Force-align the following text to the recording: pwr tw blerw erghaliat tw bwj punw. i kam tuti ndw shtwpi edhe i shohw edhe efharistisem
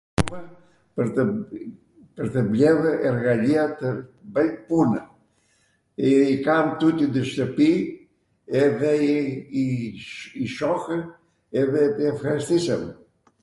pwr 0.93 1.07
tw 2.31 2.41
blerw 2.53 2.83
erghaliat 3.09 3.73
tw 3.81 3.89
bwj 4.37 4.49
punw. 4.71 4.95
i 6.13 6.33
kam 6.49 6.65
tuti 6.79 7.03
ndw 7.11 7.21
shtwpi 7.33 7.69
edhe 8.65 8.93
i 10.43 10.45
shohw 10.57 10.85
edhe 11.65 11.83
efharistisem 12.13 12.83